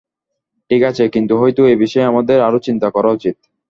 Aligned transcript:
ঠিক 0.71 0.81
আছে, 0.83 1.03
কিন্তু 1.07 1.33
হয়তো 1.37 1.61
এই 1.67 1.77
বিষয়ে 1.83 2.09
আমাদের 2.11 2.37
আরো 2.41 2.59
চিন্তা 2.67 2.87
করা 2.95 3.09
উচিত। 3.11 3.35